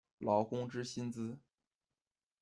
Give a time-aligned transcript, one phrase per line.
[0.17, 1.37] 劳工之薪资